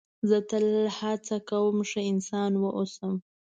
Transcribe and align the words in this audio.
زه 0.29 0.37
تل 0.49 0.67
هڅه 0.99 1.35
کوم 1.49 1.77
ښه 1.89 2.01
انسان 2.11 2.51
و 2.57 2.63
اوسم. 2.77 3.13